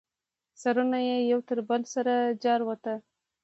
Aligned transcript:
سرونه 0.61 0.99
یې 1.07 1.17
یو 1.31 1.39
تر 1.47 1.57
بله 1.67 1.87
سره 1.93 2.13
جارواته. 2.43 2.95